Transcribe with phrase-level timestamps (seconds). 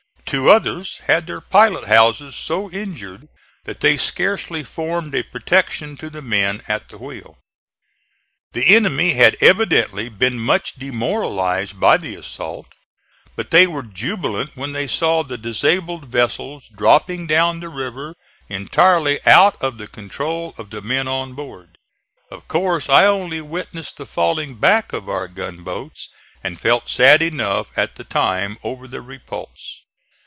[0.25, 3.27] Two others had their pilot houses so injured
[3.65, 7.37] that they scarcely formed a protection to the men at the wheel.
[8.53, 12.67] The enemy had evidently been much demoralized by the assault,
[13.35, 18.15] but they were jubilant when they saw the disabled vessels dropping down the river
[18.47, 21.77] entirely out of the control of the men on board.
[22.31, 26.07] Of course I only witnessed the falling back of our gunboats
[26.41, 29.81] and felt sad enough at the time over the repulse.